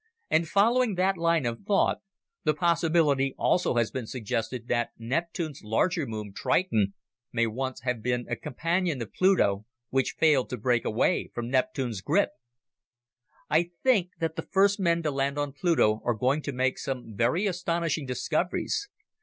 [0.31, 1.99] And following that line of thought,
[2.43, 6.95] the possibility also has been suggested that Neptune's larger moon, Triton,
[7.31, 12.01] may once have been a companion of Pluto which failed to break away from Neptune's
[12.01, 12.31] grip!
[13.47, 17.15] I think that the first men to land on Pluto are going to make some
[17.15, 18.89] very astonishing discoveries.